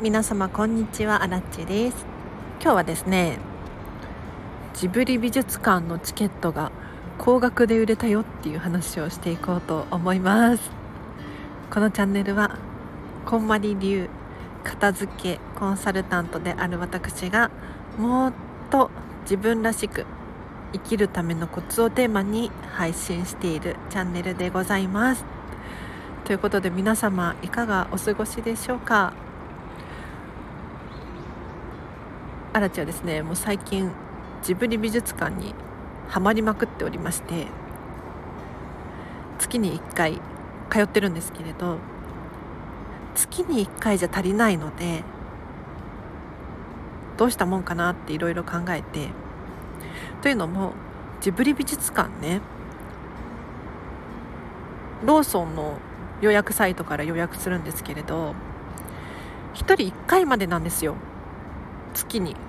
[0.00, 1.24] 皆様こんにちは。
[1.24, 2.06] アラッチです。
[2.62, 3.40] 今日はですね
[4.74, 6.70] ジブリ美術館のチケットが
[7.18, 10.70] 高額で売れたよっていう話をしていこうと思います。
[11.72, 12.60] このチャンネルは
[13.26, 14.08] こんまり流
[14.62, 17.50] 片付けコンサルタントである私が
[17.98, 18.32] もっ
[18.70, 20.06] と自分らしく
[20.74, 25.24] 生きるためのコツをテーマに配信しているチャンネルでございます。
[26.24, 29.12] ということで皆様いかがお過ごしでしょうか？
[32.58, 33.92] アラチはですねもう最近
[34.42, 35.54] ジブリ美術館に
[36.08, 37.46] はまりまくっておりまして
[39.38, 40.20] 月に1回
[40.68, 41.78] 通ってるんですけれど
[43.14, 45.04] 月に1回じゃ足りないので
[47.16, 49.10] どうしたもんかなっていろいろ考えて
[50.22, 50.72] というのも
[51.20, 52.40] ジブリ美術館ね
[55.04, 55.78] ローソンの
[56.20, 58.34] 予約サイトから予約するんですけれど
[59.54, 60.96] 1人1回までなんですよ。
[61.94, 62.47] 月に。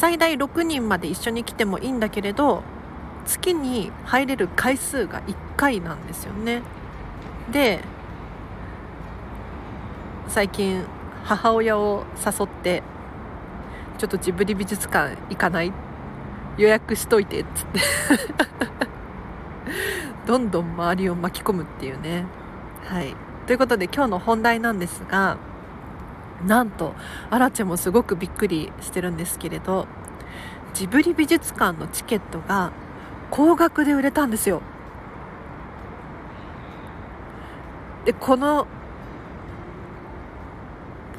[0.00, 2.62] 最大6人まで一緒に来てもいいんだけれど
[3.26, 6.62] 月に入れる回数が1回なんですよね。
[7.52, 7.80] で
[10.26, 10.86] 最近
[11.24, 12.82] 母親を誘って
[13.98, 15.72] ちょっとジブリ美術館行かない？
[16.56, 17.80] 予約しといてっつって。
[20.26, 22.24] どんどん周りを巻き込むっていうね。
[22.86, 23.14] はい。
[23.46, 25.36] ということで今日の本題なんですが
[26.46, 26.94] なんと
[27.30, 29.86] アラチェもすごくびっくりしてるんですけれど
[30.74, 32.72] ジブリ美術館のチケットが
[33.30, 34.62] 高額で売れたんですよ。
[38.04, 38.66] でこの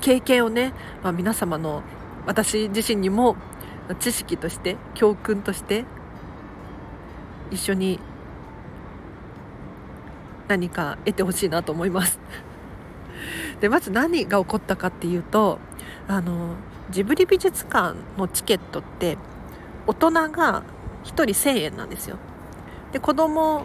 [0.00, 1.82] 経験をね、まあ、皆様の
[2.26, 3.36] 私自身にも
[3.98, 5.84] 知識として教訓として
[7.50, 8.00] 一緒に
[10.48, 12.18] 何か得てほしいなと思います。
[13.60, 15.58] でまず何が起こったかっていうと
[16.08, 16.54] あの
[16.90, 19.18] ジブリ美術館のチケットって
[19.86, 20.62] 大人が
[21.04, 22.16] 1人1000円なんですよ。
[22.92, 23.64] で子供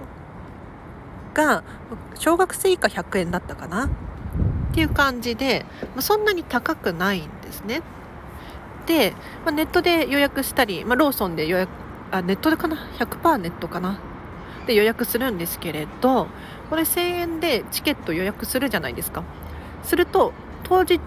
[1.33, 1.63] が
[2.16, 3.85] 小学生以下100円だったかな？
[3.85, 3.89] っ
[4.73, 7.81] ていう感じで、ま、そんなに高くないんですね。
[8.85, 9.13] で、
[9.44, 11.69] まあ、ネットで予約したり、まあ、ローソンで予約
[12.12, 14.00] あネットでかな？100%ネットかな？
[14.67, 16.27] で予約するんですけれど
[16.69, 19.23] これ1000円でチケット予約するじゃないですか。
[19.85, 21.00] すると当日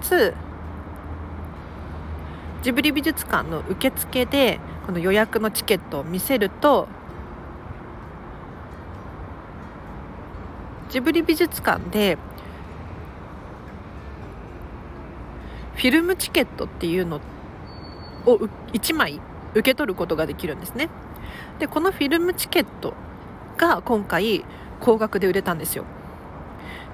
[2.63, 6.89] ジブリ美術館の受付でこの予約のチケットを見せると
[10.89, 12.17] ジブリ美術館で
[15.75, 17.21] フィルムチケットっていうの
[18.27, 18.39] を
[18.73, 19.21] 1枚
[19.53, 20.89] 受け取ることができるんですね。
[21.59, 22.95] でこのフィルムチケット
[23.57, 24.45] が今回
[24.81, 25.85] 高額で売れたんですよ。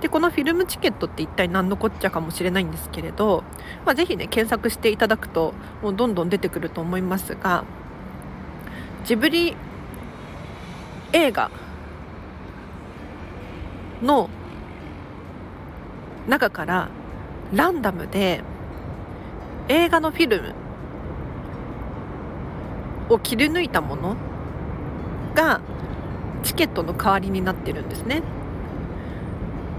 [0.05, 3.43] でこのフィルムチケットって一体何のこっちゃかもしれないんですけれど、
[3.87, 7.65] まあ、ぜひね検索していただくともうどんどん出てくると思いますが
[9.07, 9.57] ジブリ
[11.15, 11.51] 映画
[14.03, 14.29] の
[16.29, 16.91] 中から
[17.55, 18.43] ランダムで
[19.69, 20.55] 映画のフィルム
[23.09, 24.17] を切り抜いたもの
[25.35, 25.63] が
[26.43, 28.23] チケットの代わりになってるんですね。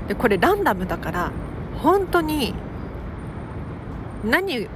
[0.08, 1.32] でこれランダムだから
[1.82, 2.54] 本当に
[4.24, 4.68] 何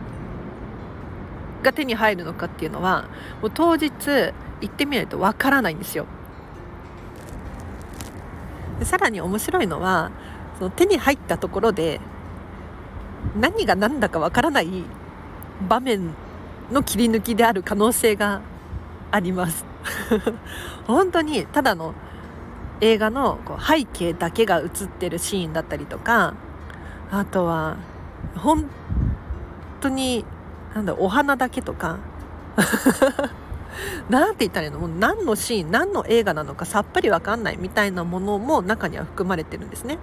[1.64, 3.08] が手に入るのかっていうのは
[3.42, 4.34] もう当日行
[4.66, 6.06] ってみないとわからないんですよ。
[8.80, 10.12] でさらに面白いのは
[10.58, 12.00] その手に入ったところで
[13.40, 14.68] 何が何だかわからない
[15.68, 16.14] 場面
[16.72, 18.42] の切り抜きである可能性が
[19.12, 19.66] あります。
[20.88, 21.94] 本当にただの
[22.82, 26.36] 映画のこう背景だけが映ってるシーンだったりとか
[27.12, 27.78] あとは
[28.36, 28.66] 本
[29.82, 30.26] 当に
[30.74, 31.98] なんだお花だけとか
[34.10, 34.80] なんて言ったらいいの？
[34.80, 40.00] もう何のシーン何の映画なのかさっぱり分かんないみたいなものも中には含まれてるんですね。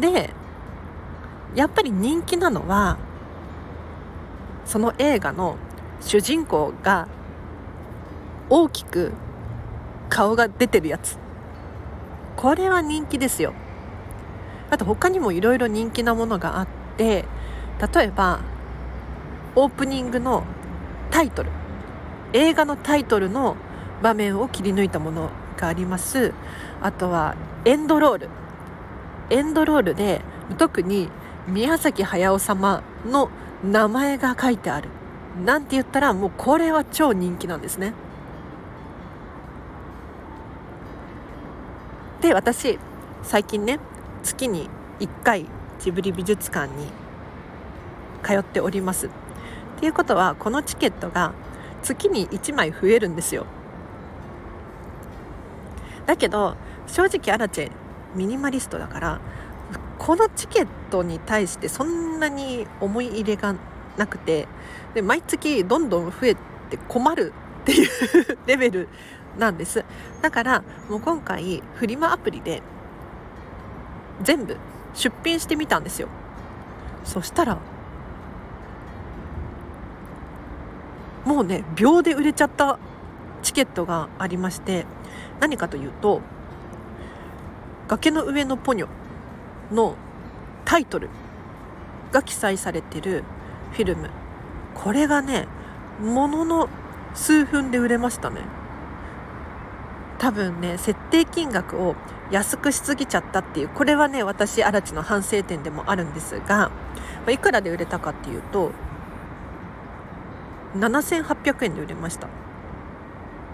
[0.00, 0.30] で
[1.54, 2.98] やっぱり人気なのは
[4.64, 5.56] その映画の
[6.00, 7.06] 主人公が
[8.50, 9.12] 大きく
[10.08, 11.23] 顔が出てるやつ。
[12.36, 13.54] これは人気ですよ。
[14.70, 17.24] あと他にもいろいろ人気なものがあって
[17.94, 18.40] 例えば
[19.54, 20.44] オープニングの
[21.10, 21.50] タイトル。
[22.32, 23.56] 映画のタイトルの
[24.02, 26.32] 場面を切り抜いたものがあります。
[26.82, 28.28] あとはエンドロール。
[29.30, 30.20] エンドロールで
[30.58, 31.08] 特に
[31.46, 33.30] 宮崎駿様の
[33.62, 34.88] 名前が書いてある。
[35.44, 37.92] なんて言ったらもうこれは超人気なんですね。
[42.24, 42.78] で私
[43.22, 43.78] 最近ね
[44.22, 45.44] 月に1回
[45.78, 46.86] ジブリ美術館に
[48.22, 49.08] 通っております。
[49.08, 49.10] っ
[49.78, 51.34] ていうことはこのチケットが
[51.82, 53.44] 月に1枚増えるんですよ。
[56.06, 56.56] だけど
[56.86, 57.70] 正直アラチェ
[58.14, 59.20] ミニマリストだから
[59.98, 63.54] このチケットに対してそんなに思い入れが
[63.98, 64.48] なくて
[64.94, 66.34] で毎月どんどん増え
[66.70, 67.34] て困る
[67.64, 67.88] っていう
[68.48, 68.88] レベル
[69.38, 69.84] なんです。
[70.22, 72.62] だからもう今回フリマアプリで
[74.22, 74.56] 全部
[74.94, 76.08] 出品してみたんですよ。
[77.04, 77.58] そしたら
[81.24, 82.78] もうね秒で売れちゃった
[83.42, 84.86] チケットがありまして
[85.40, 86.20] 何かというと
[87.88, 88.88] 「崖の上のポニョ」
[89.72, 89.96] の
[90.64, 91.08] タイトル
[92.12, 93.24] が記載されてる
[93.72, 94.10] フィルム。
[94.74, 95.46] これがね
[96.02, 96.68] ものの
[97.14, 98.40] 数分で売れましたね。
[100.18, 101.96] 多分ね設定金額を
[102.30, 106.70] 安くしすぎちゃったっていうこれはね私荒地の反省点でもあるんですが
[107.26, 108.72] まいくらで売れたかっていうと
[110.76, 112.28] 7800円で売れました。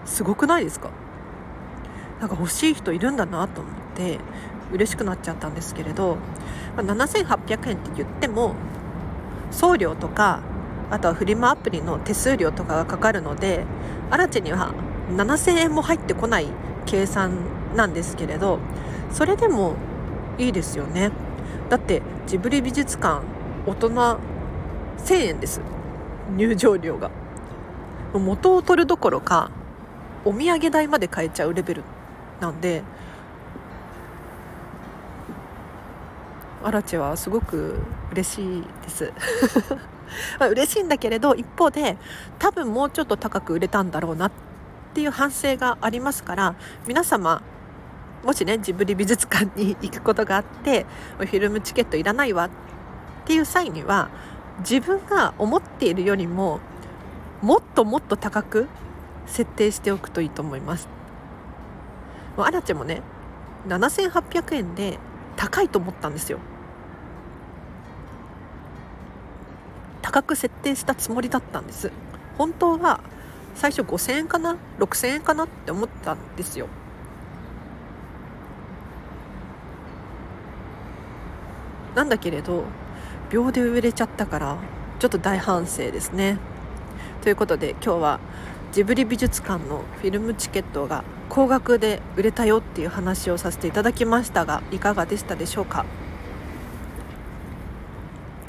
[0.05, 0.89] すごくないですか？
[2.19, 4.19] なんか欲しい人いるんだなと思って
[4.71, 6.17] 嬉しくなっちゃったんですけれど、
[6.75, 8.55] まあ、7800円って言っても
[9.51, 10.41] 送料とか
[10.89, 13.65] あとはフリマアプリの手数料とかがかかるので
[14.09, 14.73] アラチには
[15.15, 16.47] 7000円も入ってこない
[16.85, 17.31] 計算
[17.75, 18.59] なんですけれど
[19.11, 19.75] それでも
[20.37, 21.11] いいですよね。
[21.69, 23.23] だってジブリ美術館
[23.65, 25.61] 大人1000円です。
[26.35, 27.11] 入場料が。
[28.13, 29.51] 元を取るどころか
[30.25, 31.83] お土産代まで買えちゃうレベル
[32.41, 32.83] なんで
[36.63, 37.79] アラチはすごく
[38.11, 39.13] 嬉しいです。
[40.51, 41.97] 嬉しいんだけれど一方で
[42.37, 44.50] 多分もうちょっと高く売れたんだろうなって
[44.91, 46.55] っていう反省がありますから
[46.87, 47.41] 皆様
[48.23, 50.85] もしねジブリ美術館に行くことがあって
[51.17, 52.49] フィルムチケットいらないわっ
[53.25, 54.09] ていう際には
[54.59, 56.59] 自分が思っているよりも
[57.41, 58.67] もっともっと高く
[59.25, 61.01] 設定しておくといいと思います。
[62.37, 63.01] アラチェもね
[63.67, 64.97] 7800円で
[65.35, 66.39] 高いと思ったんですよ
[70.01, 71.91] 高く設定したつもりだったんです
[72.37, 73.01] 本当は
[73.55, 76.67] 最初5000円かな？6000円かなって思ったんですよ。
[81.95, 82.63] なんだけれど
[83.29, 84.57] 秒で売れちゃったから
[84.99, 86.37] ちょっと大反省ですね。
[87.21, 88.19] ということで今日は
[88.71, 95.85] ジブリ美術館のフィルムチケットが高額で売れたよっていう話をさせていただきましたがいかがでしたでしょうか？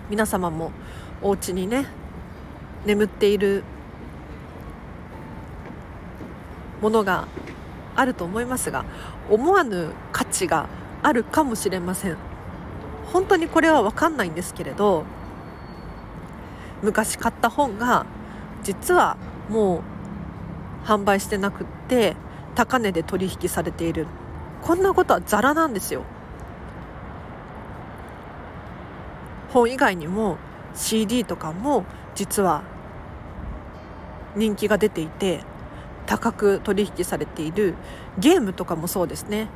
[0.09, 0.71] 皆様も
[1.21, 1.87] お家にね
[2.87, 3.65] 眠っている
[6.83, 7.27] ものが
[7.97, 8.85] あると思いますが
[9.31, 10.67] 思わぬ価値が
[11.03, 12.17] あるかもしれません。
[13.13, 15.05] 本当にこれは分かんないんですけれど
[16.83, 18.07] 昔買った本が
[18.63, 19.17] 実は
[19.49, 19.83] も
[20.85, 22.17] う販売してなくって
[22.55, 24.07] 高値で取引されている。
[24.63, 26.03] こんなことはザラなんですよ。
[29.53, 30.39] 本以外にも
[30.75, 31.85] CD とかも
[32.15, 32.63] 実は
[34.35, 35.45] 人気が出ていて
[36.07, 37.75] 高く取引されている
[38.19, 39.49] ゲームとかもそうですね。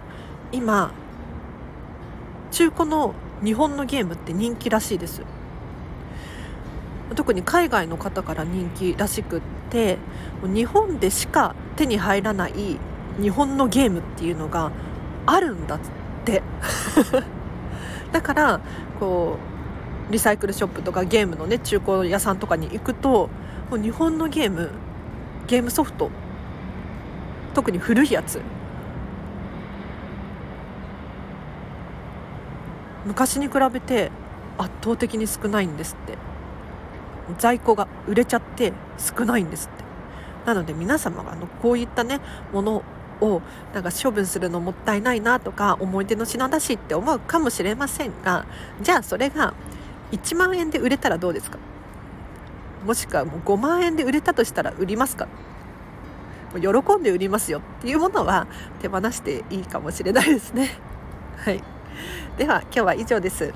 [0.52, 0.92] 今
[2.50, 5.22] 中古の日本のゲームって人気らしいです。
[7.14, 9.98] 特に海外の方から人気らしくって
[10.42, 12.78] 日本でしか手に入らない
[13.20, 14.72] 日本のゲームっていうのが
[15.26, 15.78] あるんだっ
[16.24, 16.42] て。
[18.12, 18.60] だから
[18.98, 19.36] こ
[20.08, 23.28] うリサイクルショップとかゲームのね中古屋さんとかに行くと
[23.70, 24.70] もう日本のゲーム
[25.46, 26.10] ゲームソフト
[27.56, 28.42] 特に古いやつ。
[33.06, 34.10] 昔に比べて
[34.58, 36.18] 圧倒的に少ないんですって。
[37.38, 39.84] 在庫が売れちゃって少ないんですって。
[40.44, 42.20] なので皆様があのこういったね
[42.52, 42.82] もの
[43.22, 43.40] を
[43.72, 48.44] なんか処分するのもったいないなとか思い出の品だしって思うかもしれませんが
[48.82, 49.54] じゃあそれが
[50.12, 51.58] 1万円で売れたらどうですか？
[52.84, 55.26] もしくはもう5万円で売れたとしたら売りますか？
[56.54, 58.46] 喜んで売りますよっていうものは
[58.80, 60.70] 手放していいかもしれないですね。
[61.44, 61.62] はい、
[62.38, 63.52] では今日は以上です。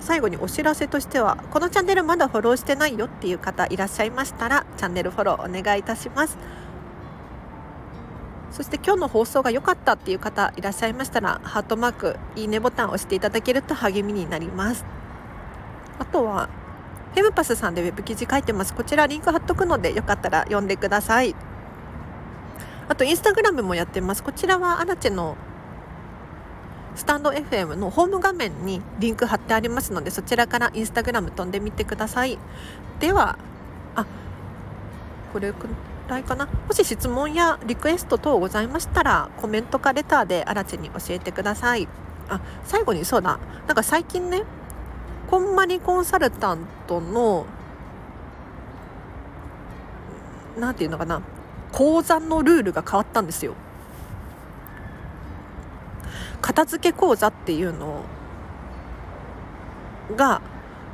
[0.00, 6.38] 最後にお知らせとしてはこのチャンネルまだフォローしてないよっていう方いらっしゃいましたらチャンネルフォローお願いいたします
[8.50, 14.84] そして今日の放送が良かったっていう方いらっしゃいましたらハートマークいいねボタンを押していただけると励みになります
[15.98, 16.48] あとは
[17.14, 18.72] フェムパスさんでウェブ記事書いてます。
[18.72, 21.34] こちらリンク貼っとくのでよかったら読んでください。
[22.88, 24.22] あとインスタグラムもやってます。
[24.22, 25.36] こちらはアラチェの
[26.94, 32.38] スタンド FM のホーム画面にリンク貼ってありますのでそちらからインスタグラム飛んでみてください。
[32.98, 33.38] では
[33.96, 34.06] あ
[35.32, 35.68] これく
[36.08, 36.46] らいかな。
[36.46, 41.88] もし質問やリクエスト等ございましたらコメントかレターであらちに教えてください。
[42.28, 43.38] あ最後にそうだ。
[43.66, 44.42] なんか最近ね
[45.30, 47.46] こんまりコンサルタントの
[50.58, 51.22] 何て言うのかな
[51.70, 53.54] 講座のルールが変わったんですよ。
[56.40, 58.02] 片付け講座っていうの
[60.16, 60.40] が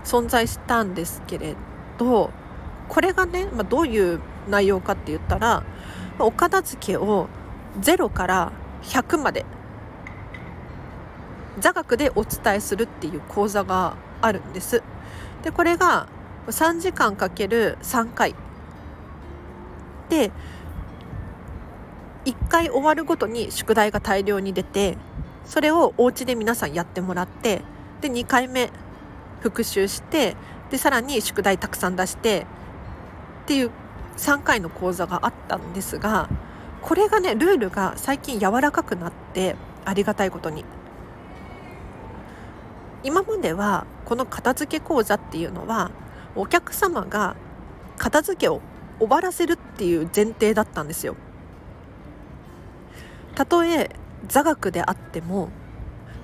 [0.04, 1.54] 存在したんですけれ
[1.96, 2.30] ど
[2.88, 5.64] これがね、まあ、どういう内容かって言ったら
[6.18, 7.28] お片付けを
[7.80, 8.52] 0から
[8.82, 9.46] 100まで
[11.58, 14.82] 座学でお伝えするっていう講座があるんです。
[15.42, 16.08] でこれが
[16.48, 18.34] 3時間かける3回。
[20.08, 20.30] で
[22.24, 24.96] 1回終わるごとに宿題が大量に出て
[25.44, 27.62] それをお家で皆さんやってもらって
[28.00, 28.70] で2回目
[29.40, 30.36] 復習して
[30.70, 32.46] でさらに宿題たくさん出して
[33.44, 33.70] っていう
[34.16, 36.28] 3回の講座があったんですが
[36.82, 40.64] これがねルールが最近柔らかくなってありがたいことに。
[43.06, 45.92] 今まではこの片付け講座っていうのは
[46.34, 47.36] お客様が
[47.98, 48.60] 片付けを
[48.98, 51.14] 終わらせるっていう前提だったんですよ。
[53.36, 53.90] たとえ
[54.26, 55.50] 座学であっても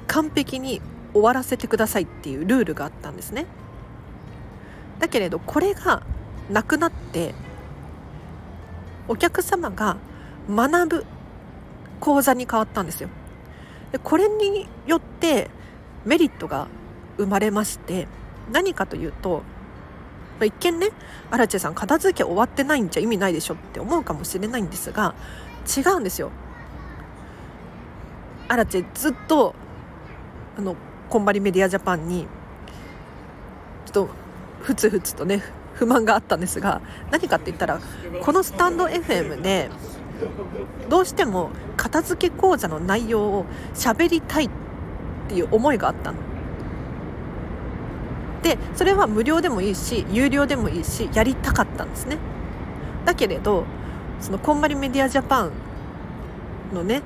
[0.09, 3.47] 完璧に終わらせてくださいっていうルールがあったんですね。
[4.99, 6.03] だけれどこれが
[6.51, 7.33] なくなって
[9.07, 9.99] お客様が
[10.51, 11.07] 学ぶ
[12.01, 13.09] 講座に変わったんですよ。
[13.93, 15.49] でこれによって
[16.05, 16.69] メリットが
[17.17, 18.09] 生まれまして
[18.51, 19.43] 何かというと
[20.41, 20.89] 一見ね
[21.31, 25.15] アラチェさん片付け終わってないんじゃ意味ないでしょって思うかもしれないんですが
[25.77, 26.31] 違うんですよ。
[28.49, 29.55] アラチェずっと
[30.59, 30.77] あの
[31.09, 32.27] こんばりメディアジャパンに
[33.87, 34.09] ちょっと
[34.61, 35.43] ふつふつとね
[35.75, 37.81] 不満があったんですが何かって言ったら
[38.23, 39.71] このスタンド FM で
[40.89, 44.51] どうしても片付け講座の内容を喋りたいっ
[45.33, 46.19] ていう思いがあったの。
[48.43, 52.19] でそれは無料でもいいし有料でもいいしやりたかったんですね。
[53.05, 53.65] だけれど
[54.21, 55.53] そのこんまりメディアジャパン
[56.75, 57.03] のね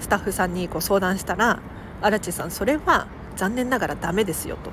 [0.00, 1.60] スタッフさんにこ相談したら
[2.02, 3.06] 「荒地さんそれは
[3.36, 4.70] 残念ながらダメですよ」と。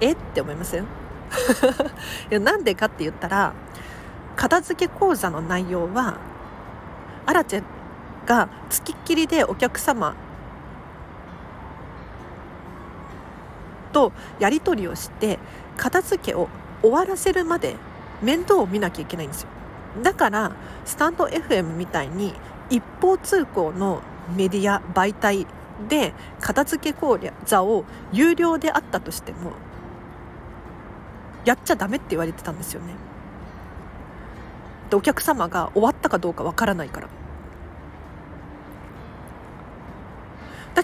[0.00, 0.12] え？
[0.12, 0.84] って思いません？
[2.30, 3.52] いやなんでかって言ったら
[4.36, 6.18] 片付け講座の内容は
[7.24, 7.62] アラチェ
[8.26, 10.14] が付きっきりでお客様
[13.92, 15.38] とやり取りをして
[15.76, 16.48] 片付けを
[16.82, 17.76] 終わらせるまで
[18.22, 19.48] 面倒を見なきゃいけないんですよ。
[20.02, 20.52] だから
[20.84, 22.34] スタンド FM みたいに
[22.68, 24.02] 一方通行の
[24.36, 25.46] メディア媒体
[25.88, 29.52] で片付け講座を有料であったとしても
[31.44, 32.94] やっちゃダメって言われてたんですよね。
[34.90, 37.08] でお客様が終わったかどうかわからないから。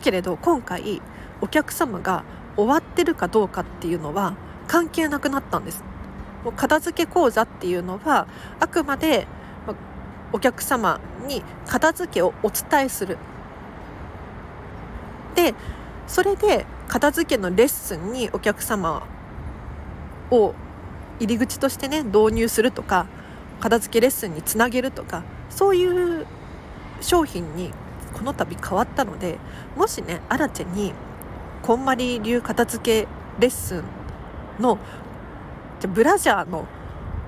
[0.02, 1.00] けれど今回
[1.40, 2.24] お客様が
[2.56, 4.34] 終わってるかどうかっていうのは
[4.66, 5.82] 関係なくなったんです。
[6.44, 8.26] もう片付け講座っていうのは
[8.60, 9.26] あくまで
[10.32, 13.16] お客様に片付けをお伝えする。
[15.34, 15.54] で
[16.06, 19.06] それで片付けのレッスンにお客様
[20.30, 20.54] を
[21.20, 23.06] 入り口としてね導入するとか
[23.60, 26.26] 片付けレッスンにつなげるとかそういう
[27.00, 27.70] 商品に
[28.12, 29.38] この度変わったので
[29.76, 30.92] もしねアラチェに
[31.62, 33.84] こんまり流片付けレッスン
[34.60, 34.78] の
[35.88, 36.66] ブラジャーの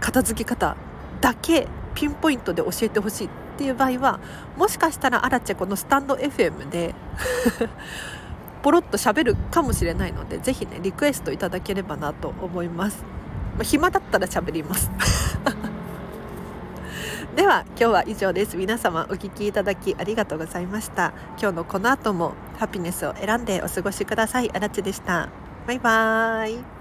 [0.00, 0.76] 片付け方
[1.20, 4.20] だけピンポイントで教えてほしいっていう場合は
[4.56, 6.94] もしかしたらアラチェこのスタンド FM で
[8.62, 13.04] ポロッと喋るかもしれないのでぜひねリクエストいただければなと思います、
[13.54, 14.90] まあ、暇だったら喋ります。
[17.34, 18.56] では今日は以上です。
[18.56, 21.12] 皆様お聴きいただきありがとうございました。
[21.36, 24.50] 今日のこの後もハピネスを選んでお過ごしください。
[24.54, 25.30] あらちでした。
[25.66, 26.73] バイバーイ。